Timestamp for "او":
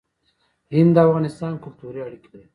1.01-1.07